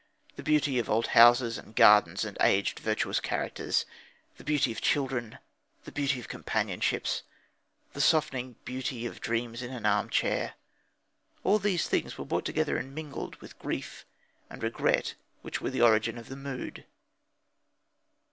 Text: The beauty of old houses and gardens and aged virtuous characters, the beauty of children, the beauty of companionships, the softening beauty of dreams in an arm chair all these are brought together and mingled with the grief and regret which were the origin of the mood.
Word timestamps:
The 0.35 0.41
beauty 0.41 0.79
of 0.79 0.89
old 0.89 1.05
houses 1.13 1.59
and 1.59 1.75
gardens 1.75 2.25
and 2.25 2.35
aged 2.41 2.79
virtuous 2.79 3.19
characters, 3.19 3.85
the 4.37 4.43
beauty 4.43 4.71
of 4.71 4.81
children, 4.81 5.37
the 5.83 5.91
beauty 5.91 6.19
of 6.19 6.27
companionships, 6.27 7.21
the 7.93 8.01
softening 8.01 8.55
beauty 8.65 9.05
of 9.05 9.21
dreams 9.21 9.61
in 9.61 9.71
an 9.71 9.85
arm 9.85 10.09
chair 10.09 10.55
all 11.43 11.59
these 11.59 11.93
are 11.93 12.25
brought 12.25 12.45
together 12.45 12.77
and 12.77 12.95
mingled 12.95 13.35
with 13.35 13.51
the 13.51 13.57
grief 13.61 14.03
and 14.49 14.63
regret 14.63 15.13
which 15.43 15.61
were 15.61 15.69
the 15.69 15.83
origin 15.83 16.17
of 16.17 16.29
the 16.29 16.35
mood. 16.35 16.87